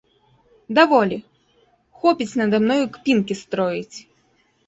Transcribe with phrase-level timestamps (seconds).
[0.79, 1.17] Даволі,
[2.01, 3.97] хопіць нада мною кпінкі строіць.